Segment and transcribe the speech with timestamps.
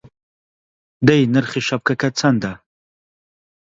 [1.07, 2.53] دەی نرخی شەپکەکەت چەندە!